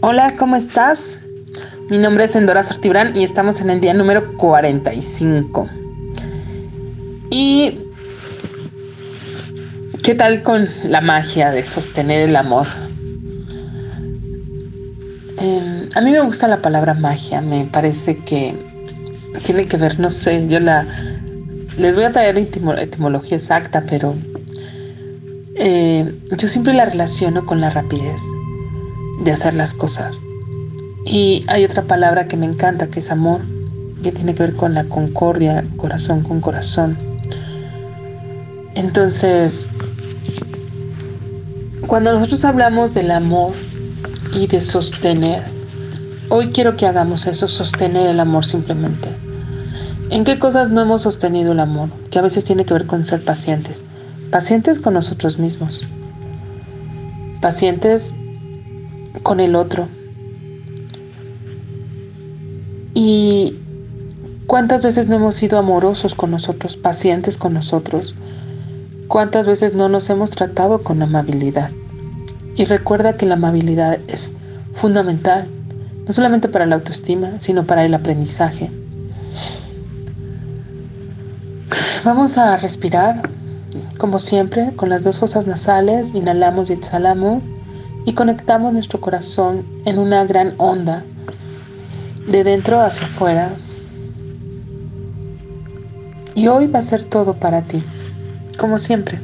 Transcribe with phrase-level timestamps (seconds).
[0.00, 1.22] Hola, ¿cómo estás?
[1.88, 5.68] Mi nombre es Endora Sortibrán y estamos en el día número 45.
[7.30, 7.78] ¿Y
[10.02, 12.66] qué tal con la magia de sostener el amor?
[15.38, 18.54] Eh, a mí me gusta la palabra magia, me parece que
[19.44, 20.86] tiene que ver, no sé, yo la...
[21.76, 24.14] Les voy a traer la etimología exacta, pero
[25.56, 28.20] eh, yo siempre la relaciono con la rapidez
[29.22, 30.22] de hacer las cosas.
[31.06, 33.40] Y hay otra palabra que me encanta, que es amor,
[34.02, 36.96] que tiene que ver con la concordia, corazón con corazón.
[38.74, 39.66] Entonces,
[41.86, 43.52] cuando nosotros hablamos del amor
[44.32, 45.42] y de sostener,
[46.28, 49.08] hoy quiero que hagamos eso, sostener el amor simplemente.
[50.10, 51.88] ¿En qué cosas no hemos sostenido el amor?
[52.10, 53.84] Que a veces tiene que ver con ser pacientes.
[54.34, 55.84] Pacientes con nosotros mismos.
[57.40, 58.12] Pacientes
[59.22, 59.86] con el otro.
[62.94, 63.56] Y
[64.48, 68.16] cuántas veces no hemos sido amorosos con nosotros, pacientes con nosotros.
[69.06, 71.70] Cuántas veces no nos hemos tratado con amabilidad.
[72.56, 74.34] Y recuerda que la amabilidad es
[74.72, 75.46] fundamental,
[76.08, 78.68] no solamente para la autoestima, sino para el aprendizaje.
[82.04, 83.30] Vamos a respirar,
[83.98, 87.42] como siempre, con las dos fosas nasales, inhalamos y exhalamos
[88.04, 91.04] y conectamos nuestro corazón en una gran onda
[92.28, 93.54] de dentro hacia afuera.
[96.34, 97.82] Y hoy va a ser todo para ti,
[98.58, 99.20] como siempre.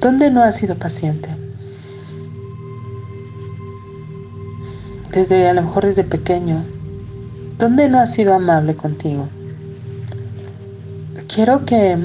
[0.00, 1.30] ¿Dónde no has sido paciente?
[5.12, 6.64] Desde a lo mejor desde pequeño.
[7.58, 9.28] ¿Dónde no has sido amable contigo?
[11.36, 11.98] Quiero que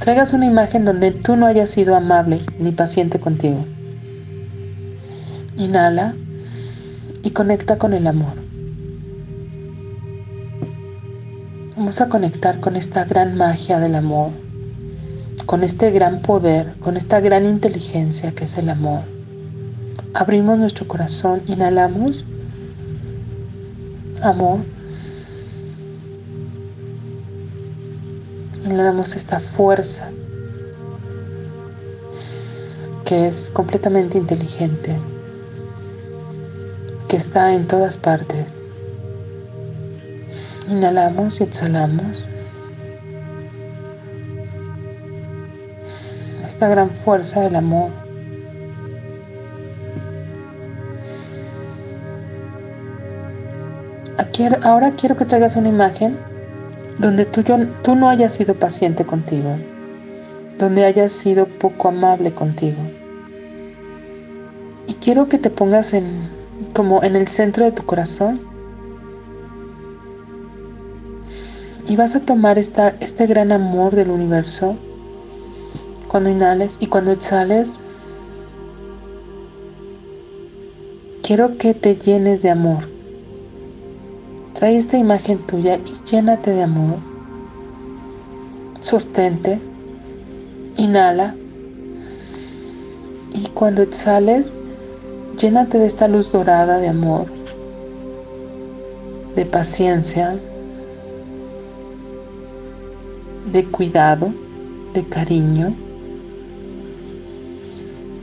[0.00, 3.62] traigas una imagen donde tú no hayas sido amable ni paciente contigo.
[5.58, 6.14] Inhala
[7.22, 8.32] y conecta con el amor.
[11.76, 14.30] Vamos a conectar con esta gran magia del amor,
[15.44, 19.02] con este gran poder, con esta gran inteligencia que es el amor.
[20.14, 22.24] Abrimos nuestro corazón, inhalamos
[24.22, 24.60] amor
[28.70, 30.08] Inhalamos esta fuerza
[33.04, 34.96] que es completamente inteligente,
[37.08, 38.62] que está en todas partes.
[40.68, 42.24] Inhalamos y exhalamos.
[46.46, 47.90] Esta gran fuerza del amor.
[54.62, 56.16] ahora quiero que traigas una imagen
[57.00, 57.42] donde tú,
[57.94, 59.56] no hayas sido paciente contigo,
[60.58, 62.76] donde hayas sido poco amable contigo.
[64.86, 66.28] Y quiero que te pongas en,
[66.74, 68.40] como en el centro de tu corazón.
[71.88, 74.76] Y vas a tomar esta, este gran amor del universo
[76.06, 77.80] cuando inhales y cuando exhales.
[81.22, 82.99] Quiero que te llenes de amor
[84.60, 86.98] Trae esta imagen tuya y llénate de amor.
[88.80, 89.58] Sostente.
[90.76, 91.34] Inhala.
[93.32, 94.58] Y cuando exhales,
[95.38, 97.24] llénate de esta luz dorada de amor,
[99.34, 100.38] de paciencia,
[103.50, 104.30] de cuidado,
[104.92, 105.74] de cariño.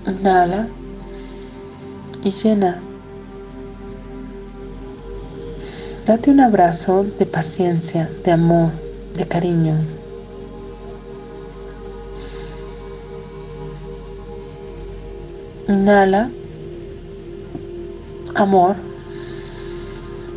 [0.05, 0.67] Inhala
[2.21, 2.79] y llena
[6.07, 8.71] Date un abrazo de paciencia, de amor,
[9.17, 9.75] de cariño.
[15.67, 16.29] Inhala
[18.35, 18.77] amor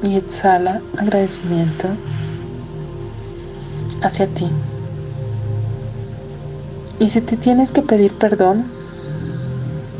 [0.02, 1.86] y exhala agradecimiento
[4.02, 4.48] hacia ti.
[6.98, 8.64] Y si te tienes que pedir perdón,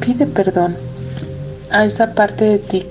[0.00, 0.74] pide perdón
[1.70, 2.86] a esa parte de ti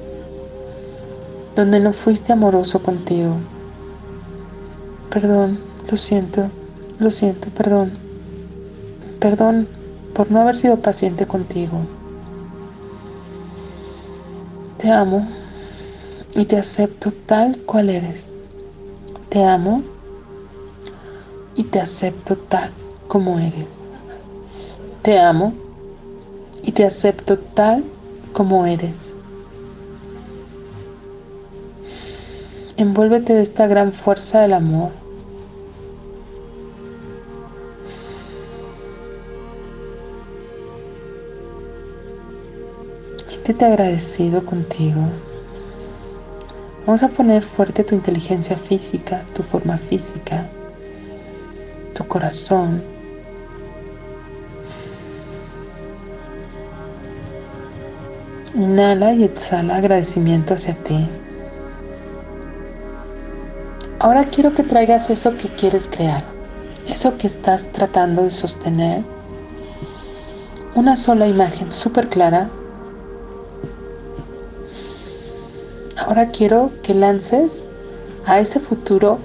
[1.59, 3.35] donde no fuiste amoroso contigo.
[5.09, 5.59] Perdón,
[5.91, 6.49] lo siento,
[6.99, 7.91] lo siento, perdón.
[9.19, 9.67] Perdón
[10.13, 11.79] por no haber sido paciente contigo.
[14.77, 15.27] Te amo
[16.33, 18.31] y te acepto tal cual eres.
[19.27, 19.83] Te amo
[21.55, 22.71] y te acepto tal
[23.09, 23.67] como eres.
[25.01, 25.51] Te amo
[26.63, 27.83] y te acepto tal
[28.31, 29.08] como eres.
[32.79, 34.91] Envuélvete de esta gran fuerza del amor.
[43.27, 45.01] Siéntete agradecido contigo.
[46.85, 50.49] Vamos a poner fuerte tu inteligencia física, tu forma física,
[51.93, 52.81] tu corazón.
[58.55, 61.09] Inhala y exhala agradecimiento hacia ti.
[63.99, 66.23] Ahora quiero que traigas eso que quieres crear,
[66.87, 69.03] eso que estás tratando de sostener.
[70.75, 72.49] Una sola imagen súper clara
[76.09, 77.69] Ahora quiero que lances
[78.25, 79.19] a ese futuro,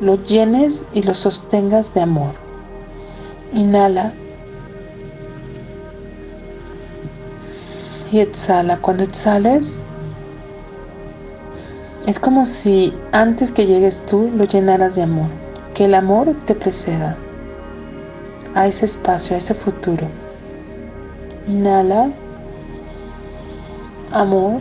[0.00, 2.34] lo llenes y lo sostengas de amor.
[3.52, 4.12] Inhala.
[8.12, 8.78] Y exhala.
[8.78, 9.84] Cuando exhales,
[12.06, 15.28] es como si antes que llegues tú lo llenaras de amor.
[15.72, 17.16] Que el amor te preceda
[18.54, 20.06] a ese espacio, a ese futuro.
[21.48, 22.10] Inhala.
[24.12, 24.60] Amor,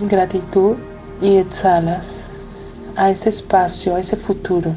[0.00, 0.76] gratitud
[1.20, 2.26] y exhalas
[2.96, 4.74] a ese espacio, a ese futuro.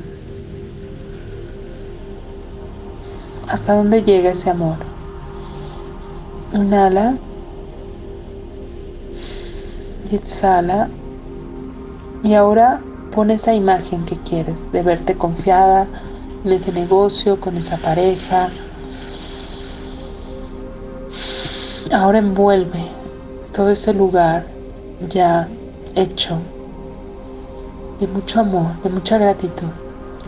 [3.49, 4.77] ¿Hasta dónde llega ese amor?
[6.53, 7.17] Inhala
[10.09, 10.89] y exhala.
[12.23, 12.79] Y ahora
[13.13, 15.87] pon esa imagen que quieres de verte confiada
[16.45, 18.49] en ese negocio, con esa pareja.
[21.91, 22.81] Ahora envuelve
[23.53, 24.45] todo ese lugar
[25.09, 25.49] ya
[25.95, 26.37] hecho
[27.99, 29.67] de mucho amor, de mucha gratitud.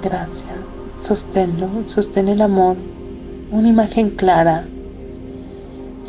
[0.03, 0.49] Gracias.
[0.97, 2.75] Sosténlo, sostén el amor.
[3.51, 4.65] Una imagen clara,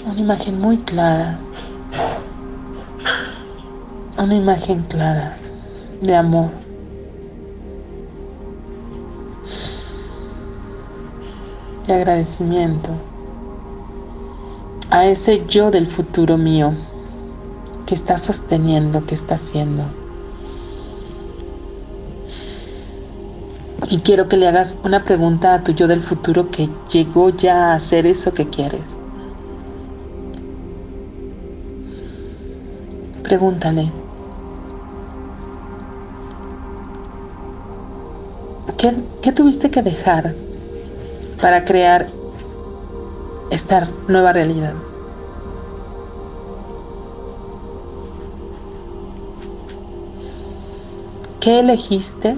[0.04, 1.38] una imagen muy clara,
[4.18, 5.36] una imagen clara
[6.00, 6.50] de amor.
[11.86, 12.90] De agradecimiento
[14.90, 16.72] a ese yo del futuro mío
[17.86, 19.84] que está sosteniendo, que está haciendo.
[23.88, 27.72] Y quiero que le hagas una pregunta a tu yo del futuro que llegó ya
[27.72, 29.00] a hacer eso que quieres.
[33.22, 34.05] Pregúntale.
[38.78, 38.92] ¿Qué,
[39.22, 40.34] ¿Qué, tuviste que dejar
[41.40, 42.06] para crear
[43.50, 44.74] esta nueva realidad?
[51.40, 52.36] ¿Qué elegiste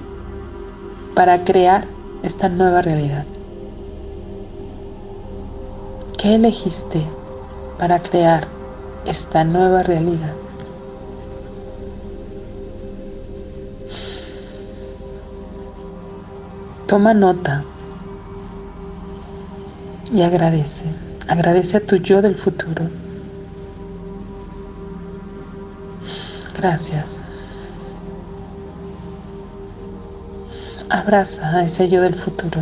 [1.13, 1.87] para crear
[2.23, 3.25] esta nueva realidad?
[6.17, 7.03] ¿Qué elegiste
[7.77, 8.47] para crear
[9.03, 10.48] esta nueva realidad?
[16.89, 17.63] Toma nota
[20.11, 20.85] y agradece.
[21.27, 22.89] Agradece a tu yo del futuro.
[26.57, 27.23] Gracias.
[30.89, 32.59] Abraza a ese yo del futuro.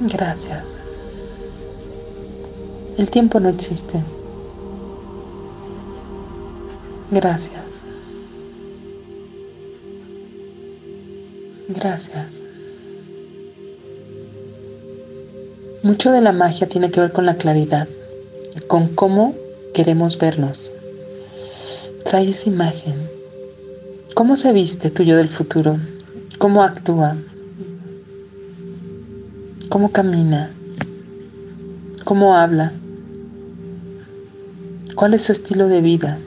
[0.00, 0.74] Gracias.
[2.96, 4.02] El tiempo no existe.
[7.10, 7.79] Gracias.
[11.70, 12.34] Gracias.
[15.82, 17.88] Mucho de la magia tiene que ver con la claridad,
[18.68, 19.34] con cómo
[19.74, 20.70] queremos vernos.
[22.04, 23.20] Trae esa imagen
[24.14, 25.78] ¿Cómo se viste tuyo del futuro?
[26.38, 27.16] ¿Cómo actúa?
[29.70, 30.50] ¿Cómo camina?
[32.04, 32.72] ¿Cómo habla?
[34.94, 36.18] ¿Cuál es su estilo de vida?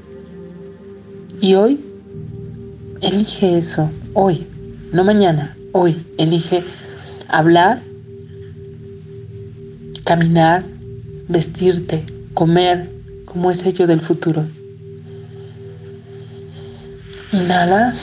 [1.40, 1.82] Y hoy,
[3.02, 4.48] elige eso, hoy,
[4.94, 6.64] no mañana, hoy, elige
[7.28, 7.82] hablar,
[10.06, 10.64] caminar,
[11.28, 12.92] vestirte, comer
[13.26, 14.46] como ese yo del futuro.
[17.32, 17.96] Inhala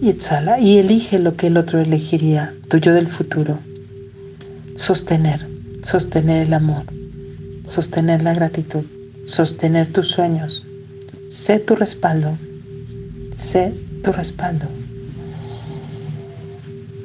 [0.00, 3.58] y exhala y elige lo que el otro elegiría, tuyo del futuro.
[4.76, 5.48] Sostener,
[5.82, 6.84] sostener el amor,
[7.66, 8.84] sostener la gratitud,
[9.24, 10.64] sostener tus sueños.
[11.28, 12.38] Sé tu respaldo,
[13.34, 14.81] sé tu respaldo.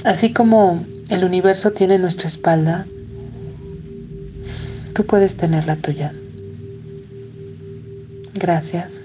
[0.08, 2.88] Así como el universo tiene nuestra espalda,
[4.94, 6.14] tú puedes tener la tuya.
[8.34, 9.02] Gracias.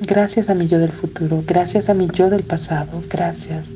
[0.00, 3.74] Gracias a mi yo del futuro, gracias a mi yo del pasado, gracias.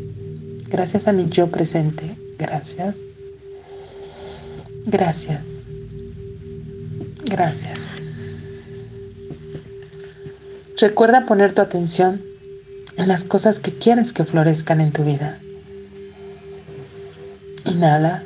[0.67, 2.95] Gracias a mi yo presente, gracias.
[4.87, 5.67] Gracias.
[7.27, 7.79] Gracias.
[10.81, 12.23] Recuerda poner tu atención
[12.97, 15.43] en las cosas que quieres que florezcan en tu vida.
[17.65, 18.23] Inhala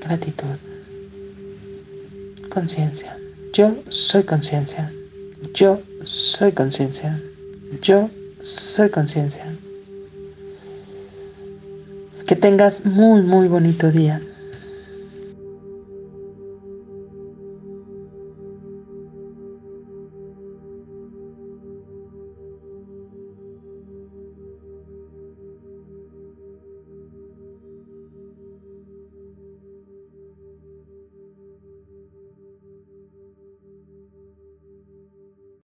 [0.00, 0.56] gratitud,
[2.50, 3.16] conciencia.
[3.52, 4.92] Yo soy conciencia.
[5.54, 7.20] Yo soy conciencia.
[7.82, 8.10] Yo
[8.42, 9.44] soy conciencia.
[12.26, 14.20] Que tengas muy, muy bonito día.